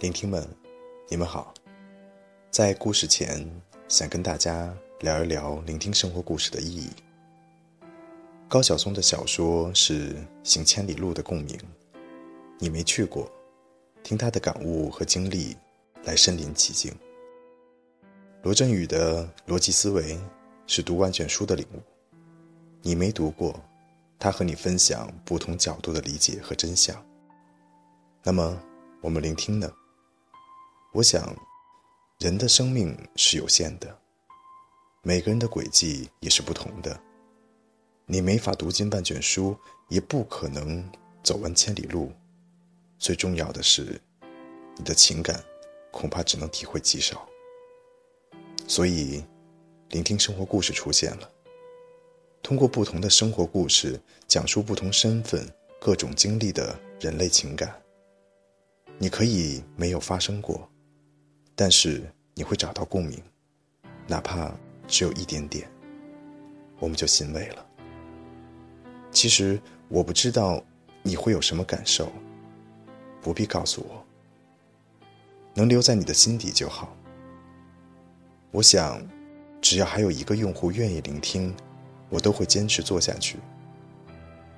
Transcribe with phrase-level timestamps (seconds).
[0.00, 0.48] 聆听们，
[1.08, 1.52] 你们好。
[2.52, 3.44] 在故事前，
[3.88, 6.88] 想跟大家聊一聊聆听生活故事的意义。
[8.48, 11.58] 高晓松的小说是行千里路的共鸣，
[12.60, 13.28] 你没去过，
[14.04, 15.56] 听他的感悟和经历，
[16.04, 16.94] 来身临其境。
[18.44, 20.16] 罗振宇的逻辑思维
[20.68, 21.82] 是读万卷书的领悟，
[22.82, 23.60] 你没读过，
[24.16, 27.04] 他和你分享不同角度的理解和真相。
[28.22, 28.56] 那么，
[29.00, 29.68] 我们聆听呢？
[30.92, 31.36] 我想，
[32.18, 33.98] 人的生命是有限的，
[35.02, 36.98] 每个人的轨迹也是不同的。
[38.06, 39.54] 你没法读尽万卷书，
[39.90, 40.82] 也不可能
[41.22, 42.10] 走完千里路。
[42.98, 44.00] 最重要的是，
[44.78, 45.44] 你的情感
[45.90, 47.28] 恐怕只能体会极少。
[48.66, 49.22] 所以，
[49.90, 51.30] 聆听生活故事出现了。
[52.42, 55.46] 通过不同的生活故事，讲述不同身份、
[55.78, 57.78] 各种经历的人类情感。
[58.96, 60.68] 你可以没有发生过。
[61.60, 62.00] 但是
[62.34, 63.20] 你会找到共鸣，
[64.06, 64.54] 哪怕
[64.86, 65.68] 只有一点点，
[66.78, 67.66] 我们就欣慰了。
[69.10, 70.62] 其实我不知道
[71.02, 72.12] 你会有什么感受，
[73.20, 74.06] 不必告诉我，
[75.52, 76.96] 能留在你的心底就好。
[78.52, 79.04] 我想，
[79.60, 81.52] 只要还有一个用户愿意聆听，
[82.08, 83.36] 我都会坚持做下去。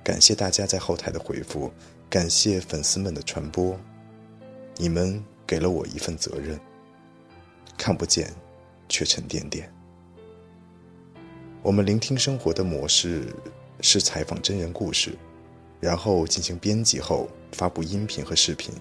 [0.03, 1.73] 感谢大家在后台的回复，
[2.11, 3.75] 感谢粉丝们的传播，
[4.75, 6.59] 你们给了我一份责任。
[7.81, 8.31] 看不见，
[8.87, 9.67] 却沉甸甸。
[11.63, 13.33] 我们聆听生活的模式
[13.79, 15.17] 是采访真人故事，
[15.79, 18.71] 然后进行编辑后发布音频和视频。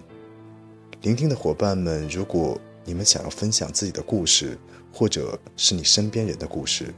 [1.00, 4.58] 聆听的伙伴们，如果你们想要分享自己的故事，
[4.92, 6.92] 或者是你身边人的故事，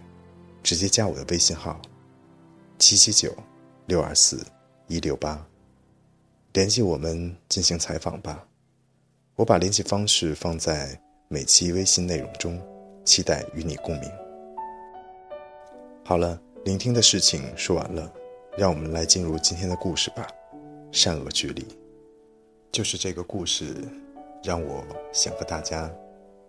[0.61, 1.81] 直接加我的微信号：
[2.81, 3.33] 七七九
[3.87, 4.45] 六二四
[4.89, 5.47] 一六八，
[6.55, 8.45] 联系我们进行采访吧。
[9.37, 11.01] 我把联系方式放在。
[11.33, 12.61] 每期微信内容中，
[13.07, 14.13] 期待与你共鸣。
[16.05, 18.13] 好了，聆听的事情说完了，
[18.55, 20.27] 让我们来进入今天的故事吧。
[20.91, 21.67] 善恶距离，
[22.71, 23.75] 就是这个故事，
[24.45, 25.91] 让我想和大家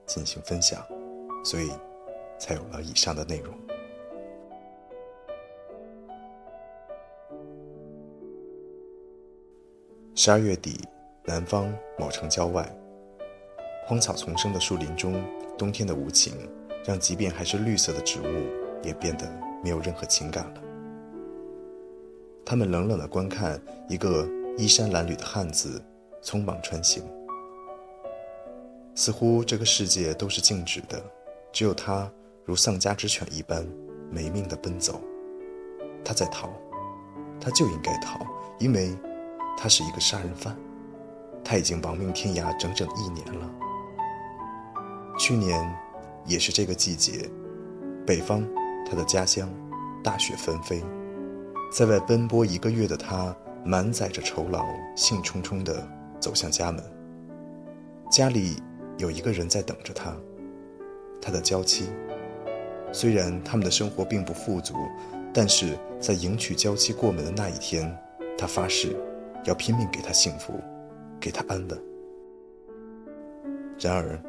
[0.05, 0.85] 进行分享，
[1.45, 1.71] 所以
[2.37, 3.57] 才有了以上的内容。
[10.13, 10.81] 十二月底，
[11.23, 12.69] 南方某城郊外。
[13.85, 15.21] 荒草丛生的树林中，
[15.57, 16.33] 冬天的无情，
[16.85, 18.25] 让即便还是绿色的植物
[18.81, 19.29] 也变得
[19.61, 20.61] 没有任何情感了。
[22.45, 24.27] 他们冷冷地观看一个
[24.57, 25.83] 衣衫褴褛的汉子
[26.21, 27.03] 匆忙穿行，
[28.95, 31.01] 似乎这个世界都是静止的，
[31.51, 32.09] 只有他
[32.45, 33.67] 如丧家之犬一般
[34.09, 34.99] 没命地奔走。
[36.05, 36.49] 他在逃，
[37.39, 38.25] 他就应该逃，
[38.59, 38.95] 因为
[39.57, 40.57] 他是一个杀人犯。
[41.45, 43.49] 他已经亡命天涯整整一年了。
[45.15, 45.63] 去年，
[46.25, 47.29] 也是这个季节，
[48.05, 48.43] 北方，
[48.85, 49.47] 他的家乡，
[50.03, 50.83] 大雪纷飞，
[51.71, 54.65] 在外奔波一个月的他，满载着酬劳，
[54.95, 55.87] 兴冲冲地
[56.19, 56.83] 走向家门。
[58.11, 58.57] 家里
[58.97, 60.15] 有一个人在等着他，
[61.21, 61.85] 他的娇妻。
[62.91, 64.75] 虽然他们的生活并不富足，
[65.31, 67.95] 但是在迎娶娇妻过门的那一天，
[68.37, 68.95] 他发誓
[69.45, 70.59] 要拼命给她幸福，
[71.19, 71.83] 给她安稳。
[73.79, 74.19] 然而。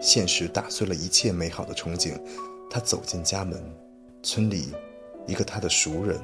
[0.00, 2.18] 现实打碎了一切美好的憧憬，
[2.70, 3.62] 他走进家门，
[4.22, 4.72] 村里
[5.26, 6.18] 一个他的熟人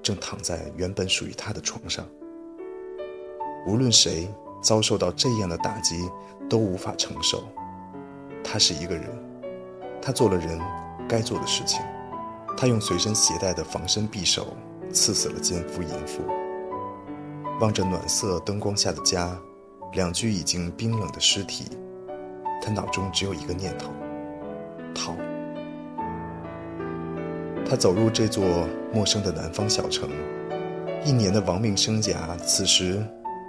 [0.00, 2.06] 正躺在原本属于他的床上。
[3.66, 4.28] 无论谁
[4.62, 6.08] 遭受到这样的打击，
[6.48, 7.42] 都无法承受。
[8.44, 9.10] 他是一个人，
[10.00, 10.58] 他做了人
[11.08, 11.82] 该做的事情，
[12.56, 14.56] 他用随身携带的防身匕首
[14.92, 16.22] 刺死了奸夫淫妇。
[17.60, 19.36] 望着暖色灯光下的家，
[19.92, 21.66] 两具已经冰冷的尸体。
[22.60, 23.90] 他脑中只有一个念头：
[24.94, 25.14] 逃。
[27.68, 30.08] 他走入这座陌生的南方小城，
[31.04, 33.02] 一年的亡命生涯，此时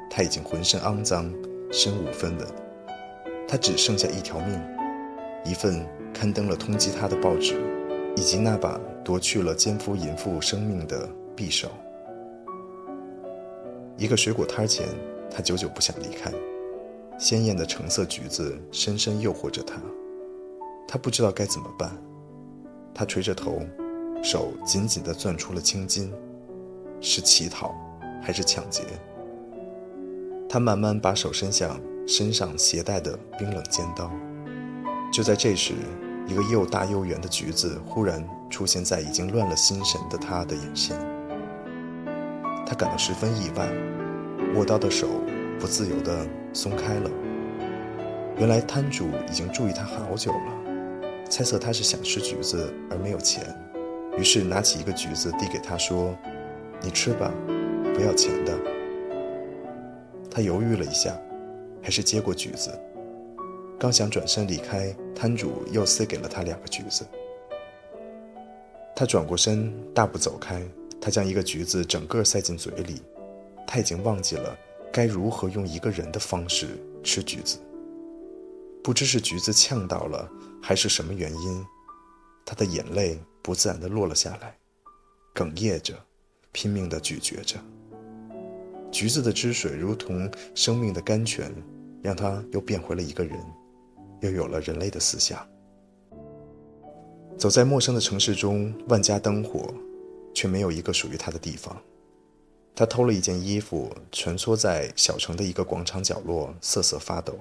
[0.10, 1.32] 他已经浑身肮脏，
[1.72, 2.48] 身无分文。
[3.48, 4.62] 他只剩下一条命，
[5.46, 7.56] 一份刊登了通缉他的报纸，
[8.16, 11.70] 以及那把夺去了奸夫淫妇生命的匕首。
[13.98, 14.88] 一个水果摊前，
[15.32, 16.32] 他久久不想离开。
[17.20, 19.76] 鲜艳的橙色橘子深深诱惑着他，
[20.88, 21.92] 他不知道该怎么办。
[22.96, 23.60] 他垂着头，
[24.24, 26.14] 手紧紧地攥出了青筋，
[27.02, 27.76] 是乞讨，
[28.24, 28.84] 还是抢劫？
[30.48, 31.78] 他慢慢把手伸向
[32.08, 34.10] 身上携带的冰冷尖刀。
[35.12, 35.74] 就在这时，
[36.26, 40.98] 一个又大又圆的橘子忽然出现在已经乱了心神的他的眼前。
[42.66, 43.70] 他感到十分意外，
[44.56, 45.10] 握刀的手
[45.60, 47.10] 不自由地松开了。
[48.38, 53.44] 原来摊主已经注意他好久了，猜测他是想吃橘子而没有钱，
[54.18, 56.16] 于是拿起一个橘子递给他说
[56.82, 57.32] ：“你吃吧，
[57.94, 58.58] 不要钱的。”
[60.32, 61.18] 他犹豫了一下，
[61.84, 62.72] 还是接过橘子。
[63.78, 67.06] 刚想转身离开，摊主又塞给了他两个橘子。
[68.96, 70.62] 他转过身，大步走开。
[71.02, 73.02] 他将一个橘子整个塞进嘴里，
[73.66, 74.58] 他已经忘记了
[74.92, 76.68] 该如何用一个人的方式
[77.04, 77.60] 吃橘子。
[78.84, 80.30] 不知是橘子呛到了，
[80.62, 81.66] 还是什么原因，
[82.46, 84.56] 他的眼泪不自然地落了下来，
[85.36, 85.94] 哽咽着，
[86.52, 87.58] 拼命地咀嚼着。
[88.92, 91.54] 橘子的汁水如同生命的甘泉，
[92.02, 93.38] 让他又变回了一个人，
[94.22, 95.46] 又有了人类的思想。
[97.38, 99.74] 走在陌生的城市中，万家灯火，
[100.34, 101.80] 却没有一个属于他的地方。
[102.80, 107.38] 他偷了一件衣服，蜷缩在小城的一个广场角落，瑟瑟发抖。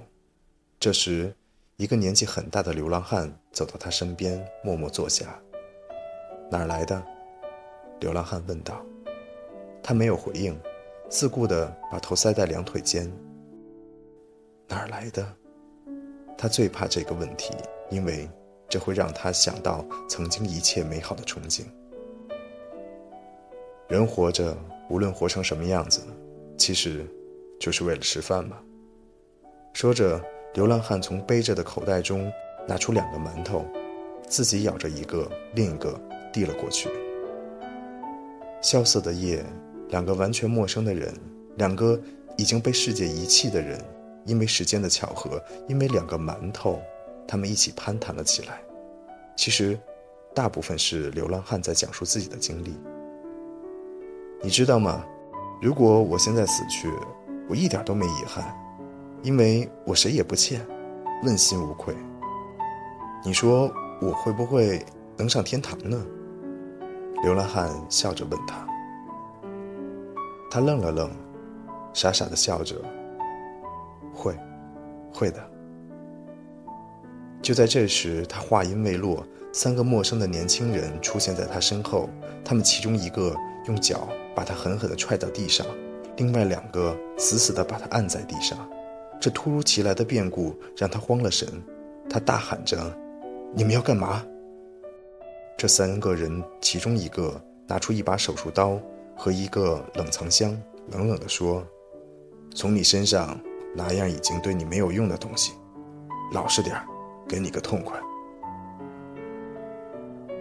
[0.80, 1.32] 这时，
[1.76, 5.40] 一个年纪很大的流浪汉走到他身边，默默坐下。
[6.50, 7.00] “哪儿来的？”
[8.02, 8.84] 流浪汉问道。
[9.80, 10.58] 他没有回应。
[11.08, 13.08] 自顾地把头塞在两腿间。
[14.66, 15.24] 哪儿来的？
[16.36, 17.54] 他最怕这个问题，
[17.90, 18.28] 因为
[18.68, 21.62] 这会让他想到曾经一切美好的憧憬。
[23.86, 24.58] 人活着，
[24.88, 26.00] 无论活成什么样子，
[26.56, 27.06] 其实
[27.60, 28.56] 就是为了吃饭嘛。
[29.74, 30.20] 说着，
[30.54, 32.30] 流浪汉从背着的口袋中
[32.66, 33.64] 拿出两个馒头，
[34.26, 36.00] 自己咬着一个，另一个
[36.32, 36.88] 递了过去。
[38.60, 39.44] 萧瑟的夜。
[39.90, 41.10] 两个完全陌生的人，
[41.56, 41.98] 两个
[42.36, 43.82] 已经被世界遗弃的人，
[44.26, 46.78] 因为时间的巧合，因为两个馒头，
[47.26, 48.60] 他们一起攀谈了起来。
[49.34, 49.80] 其实，
[50.34, 52.76] 大部分是流浪汉在讲述自己的经历。
[54.40, 55.04] 你知道吗？
[55.60, 56.88] 如果我现在死去，
[57.48, 58.56] 我一点都没遗憾，
[59.22, 60.64] 因为我谁也不欠，
[61.24, 61.92] 问心无愧。
[63.24, 63.68] 你说
[64.00, 64.84] 我会不会
[65.16, 66.00] 能上天堂呢？
[67.24, 68.64] 流浪汉笑着问他。
[70.48, 71.10] 他愣了愣，
[71.92, 72.76] 傻傻的笑着。
[74.14, 74.38] 会，
[75.12, 75.50] 会的。
[77.42, 79.26] 就在这时，他话音未落，
[79.58, 82.08] 三个陌生的年轻人出现在他身后。
[82.44, 83.34] 他们其中一个
[83.66, 85.66] 用脚把他狠狠地踹到地上，
[86.16, 88.56] 另外两个死死地把他按在地上。
[89.20, 91.48] 这突如其来的变故让他慌了神，
[92.08, 92.78] 他大喊着
[93.52, 94.24] ：“你们要干嘛？”
[95.58, 97.34] 这三个人其中一个
[97.66, 98.80] 拿出一把手术刀。
[99.16, 100.56] 和一个冷藏箱，
[100.92, 101.66] 冷冷地说
[102.54, 103.36] ：“从你身上
[103.74, 105.54] 拿样已经对你没有用的东西，
[106.32, 106.80] 老实点
[107.28, 107.98] 给你个痛快。”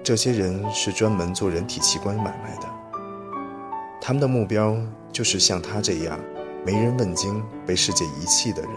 [0.07, 2.69] 这些人是专门做人体器官买卖的，
[3.99, 4.73] 他们的目标
[5.11, 6.17] 就是像他这样
[6.65, 8.71] 没人问津、被世界遗弃的人，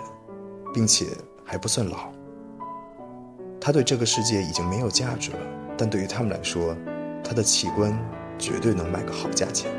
[0.74, 1.06] 并且
[1.44, 2.10] 还不算老。
[3.60, 5.38] 他对这个世界已经没有价值了，
[5.78, 6.76] 但对于他们来说，
[7.22, 7.96] 他的器官
[8.36, 9.70] 绝对能卖个好价钱。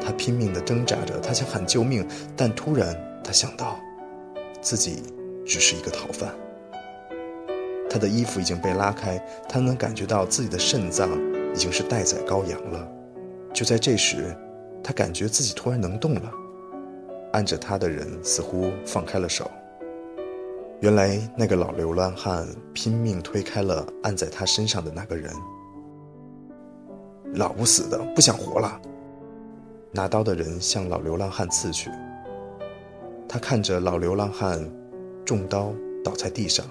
[0.00, 3.76] 他拼命地挣扎着，他想喊救命，但突然他想到，
[4.60, 5.02] 自己
[5.44, 6.32] 只是一个逃犯。
[7.90, 9.18] 他的衣服已经被拉开，
[9.48, 11.08] 他能感觉到自己的肾脏
[11.54, 12.88] 已经是待宰羔羊了。
[13.52, 14.36] 就在这时，
[14.82, 16.30] 他感觉自己突然能动了。
[17.32, 19.50] 按着他的人似乎放开了手。
[20.80, 25.30] 原来那个老流浪汉拼命推开了按在他身上的那个人。
[27.34, 28.80] 老不死的，不想活了。
[29.92, 31.90] 拿刀的人向老流浪汉刺去。
[33.28, 34.58] 他看着老流浪汉
[35.24, 36.64] 中刀倒在地上，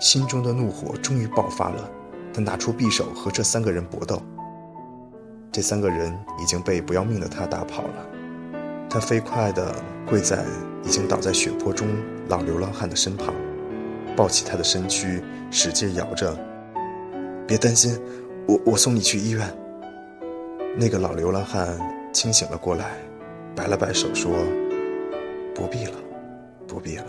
[0.00, 1.88] 心中的怒火终于爆发了。
[2.34, 4.20] 他拿出匕首和这三个人搏斗。
[5.52, 8.06] 这三个人已经被不要命的他打跑了。
[8.88, 9.72] 他飞快地
[10.08, 10.44] 跪在
[10.82, 11.86] 已经倒在血泊中
[12.28, 13.34] 老流浪汉的身旁，
[14.16, 16.36] 抱起他的身躯，使劲摇着
[17.46, 17.96] ：“别担心，
[18.48, 19.48] 我我送你去医院。”
[20.76, 21.78] 那个老流浪汉。
[22.12, 22.96] 清醒了过来，
[23.54, 24.32] 摆了摆手说
[25.54, 25.92] ：“不必了，
[26.66, 27.04] 不必了，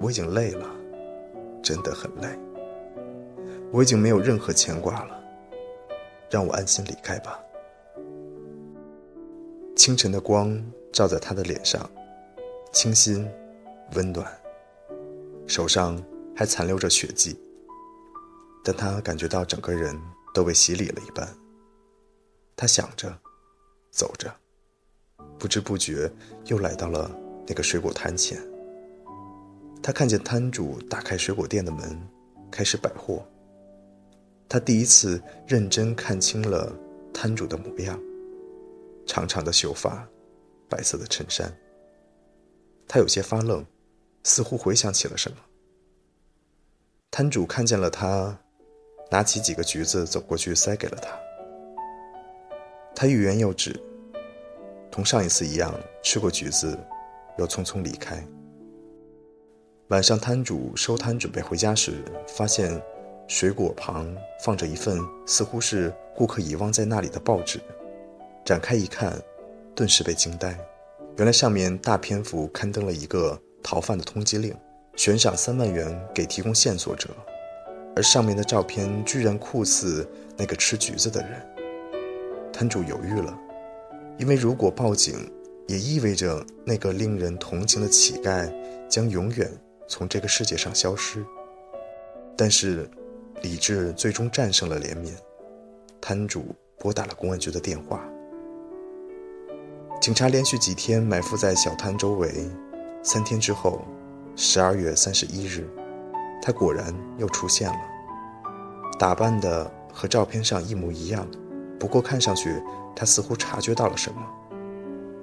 [0.00, 0.66] 我已经累了，
[1.62, 2.28] 真的很累。”
[3.72, 5.18] 我已经没有任何牵挂了，
[6.30, 7.38] 让我安心离开吧。
[9.74, 11.90] 清晨的光照在他的脸上，
[12.70, 13.26] 清新、
[13.94, 14.30] 温暖，
[15.46, 15.98] 手上
[16.36, 17.40] 还残留着血迹，
[18.62, 19.98] 但他感觉到整个人
[20.34, 21.26] 都被洗礼了一般。
[22.54, 23.18] 他想着，
[23.90, 24.30] 走着，
[25.38, 26.12] 不知不觉
[26.44, 27.10] 又来到了
[27.46, 28.38] 那个水果摊前。
[29.82, 32.00] 他看见摊主打开水果店的门，
[32.52, 33.26] 开始摆货。
[34.48, 36.72] 他第一次认真看清了
[37.12, 37.98] 摊主的模样：
[39.06, 40.06] 长长的秀发，
[40.68, 41.52] 白色的衬衫。
[42.86, 43.64] 他有些发愣，
[44.22, 45.38] 似乎回想起了什么。
[47.10, 48.38] 摊主看见了他，
[49.10, 51.10] 拿起几个橘子走过去塞给了他。
[52.94, 53.74] 他欲言又止，
[54.92, 55.74] 同上一次一样
[56.04, 56.78] 吃过橘子，
[57.36, 58.24] 又匆匆离开。
[59.92, 62.80] 晚上，摊主收摊准备回家时，发现。
[63.28, 67.60] 水果旁放着一份似乎是顾客遗忘在那里的报纸，
[68.44, 69.18] 展开一看，
[69.74, 70.58] 顿时被惊呆。
[71.16, 74.54] 原来上面大篇幅刊登了一个逃犯的通缉令，
[74.96, 77.08] 悬赏三万元给提供线索者，
[77.94, 80.06] 而上面的照片居然酷似
[80.36, 81.30] 那个吃橘子的人。
[82.52, 83.38] 摊主犹豫了，
[84.18, 85.30] 因为如果报警，
[85.68, 88.52] 也意味着那个令人同情的乞丐
[88.88, 89.50] 将永远
[89.92, 91.22] 从这个世界上消失。
[92.34, 92.90] 但是。
[93.42, 95.10] 理智最终战胜了怜悯，
[96.00, 98.00] 摊主拨打了公安局的电话。
[100.00, 102.48] 警察连续几天埋伏在小摊周围，
[103.02, 103.82] 三天之后，
[104.36, 105.68] 十二月三十一日，
[106.40, 107.80] 他果然又出现了，
[108.96, 111.26] 打扮的和照片上一模一样，
[111.80, 112.62] 不过看上去
[112.94, 114.22] 他似乎察觉到了什么，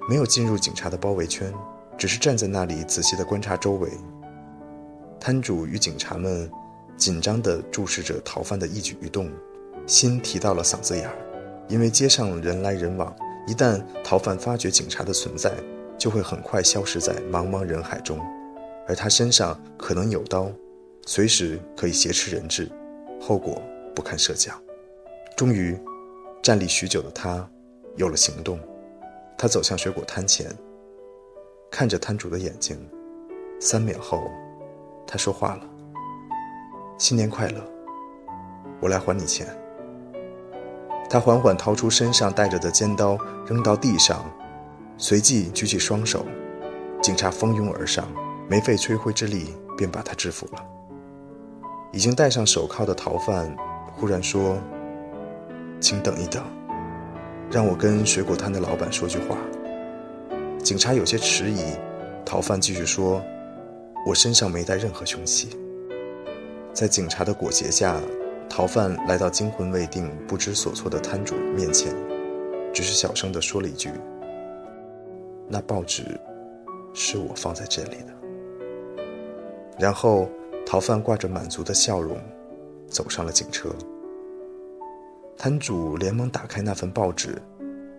[0.09, 1.53] 没有进入警察的包围圈，
[1.97, 3.89] 只是站在那里仔细地观察周围。
[5.19, 6.49] 摊主与警察们。
[6.97, 9.31] 紧张地注视着逃犯的一举一动，
[9.87, 11.15] 心提到了嗓子眼儿，
[11.69, 13.15] 因为街上人来人往，
[13.47, 15.49] 一旦逃犯发觉警察的存在，
[15.97, 18.19] 就会很快消失在茫茫人海中，
[18.85, 20.51] 而他身上可能有刀，
[21.05, 22.69] 随时可以挟持人质，
[23.21, 23.61] 后果
[23.95, 24.61] 不堪设想。
[25.37, 25.79] 终于，
[26.43, 27.49] 站立许久的他
[27.95, 28.59] 有了行动，
[29.37, 30.53] 他走向水果摊前，
[31.71, 32.77] 看着摊主的眼睛，
[33.61, 34.29] 三秒后，
[35.09, 35.61] 他说话了。
[36.99, 37.61] 新年快乐！
[38.79, 39.47] 我来还你钱。
[41.09, 44.23] 他缓缓掏出身上带着的尖刀，扔到地上，
[44.95, 46.23] 随即举起双手。
[47.01, 48.07] 警察蜂拥而上，
[48.47, 50.63] 没费吹灰之力便把他制服了。
[51.91, 53.57] 已经戴上手铐的逃犯
[53.95, 54.57] 忽然说
[55.81, 56.43] ：“请等一等，
[57.49, 59.35] 让我跟水果摊的老板说句话。”
[60.61, 61.73] 警察有些迟疑，
[62.23, 63.19] 逃犯继续说
[64.05, 65.49] ：“我身上没带任何凶器。”
[66.73, 67.99] 在警察的裹挟下，
[68.47, 71.93] 逃犯来到惊魂未定、不知所措的摊主面前，
[72.73, 73.91] 只是小声地说了一句
[75.49, 76.19] ：“那报纸
[76.93, 78.13] 是我放在这里的。”
[79.77, 80.29] 然后，
[80.65, 82.17] 逃犯挂着满足的笑容，
[82.87, 83.69] 走上了警车。
[85.37, 87.41] 摊主连忙打开那份报纸，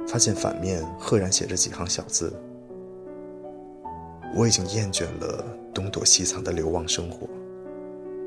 [0.06, 2.32] 发现反面赫然写着几行小字
[4.34, 5.44] ：“我已经厌倦了
[5.74, 7.28] 东躲西藏的流亡生活。”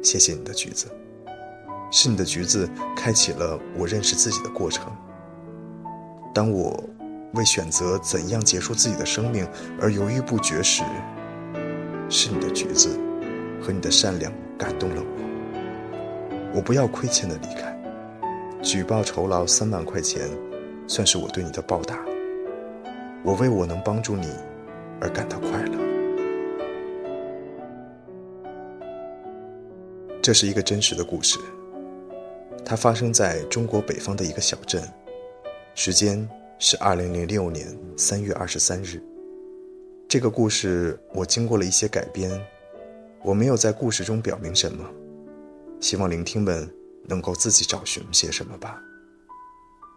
[0.03, 0.87] 谢谢你的橘子，
[1.89, 4.91] 是你的橘子开启了我认识自己的过程。
[6.33, 6.83] 当我
[7.33, 9.47] 为选择怎样结束自己的生命
[9.79, 10.83] 而犹豫不决时，
[12.09, 12.99] 是你的橘子
[13.61, 16.53] 和你的善良感动了我。
[16.55, 17.81] 我不要亏欠的离开，
[18.61, 20.29] 举报酬劳三万块钱，
[20.85, 21.97] 算是我对你的报答。
[23.23, 24.27] 我为我能帮助你
[24.99, 25.82] 而感到快乐。
[30.23, 31.37] 这是一个真实的故事，
[32.63, 34.81] 它发生在中国北方的一个小镇，
[35.75, 36.25] 时间
[36.59, 39.03] 是二零零六年三月二十三日。
[40.07, 42.31] 这个故事我经过了一些改编，
[43.21, 44.89] 我没有在故事中表明什么，
[45.81, 48.81] 希望聆听们能够自己找寻些什么吧。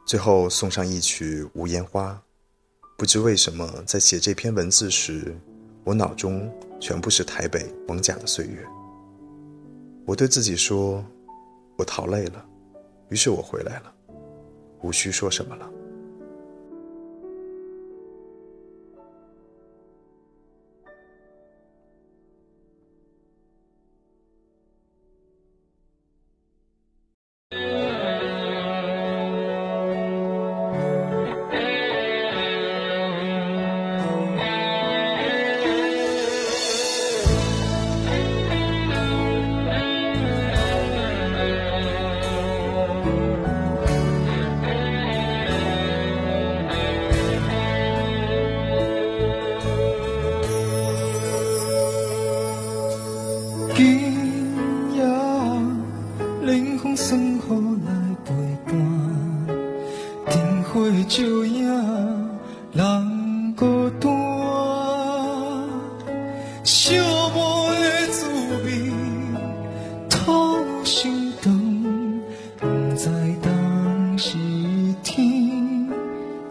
[0.08, 2.10] 最后送上一曲《无烟花》，
[2.98, 5.36] 不知为什么在写这篇文字时，
[5.84, 8.66] 我脑中全部是台北蒙甲的岁月。
[10.06, 11.04] 我对自己说
[11.76, 12.46] ：“我逃累了，
[13.08, 13.92] 于是我回来了，
[14.82, 15.68] 无需说什么了。”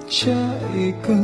[0.09, 0.31] 才
[0.71, 1.15] 会光。